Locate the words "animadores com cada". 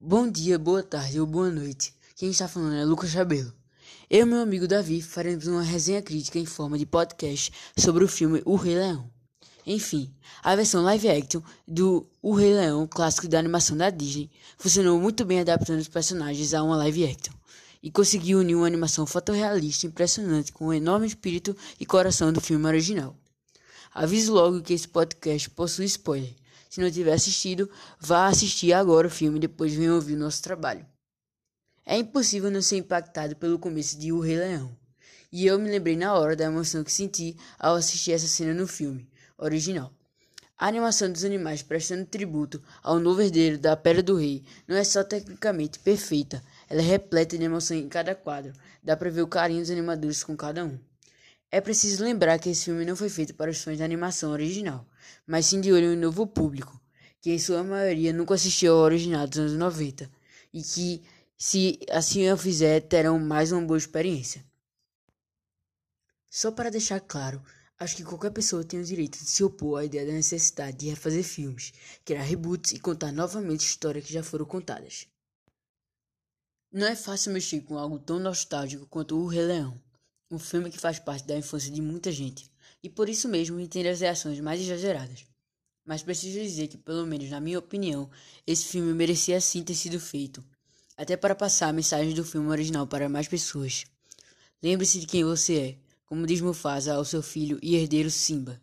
49.70-50.64